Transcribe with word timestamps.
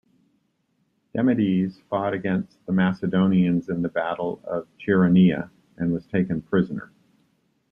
Demades 1.13 1.75
fought 1.87 2.11
against 2.15 2.57
the 2.65 2.73
Macedonians 2.73 3.69
in 3.69 3.83
the 3.83 3.89
Battle 3.89 4.41
of 4.43 4.67
Chaeronea, 4.79 5.51
and 5.77 5.93
was 5.93 6.07
taken 6.07 6.41
prisoner. 6.41 6.91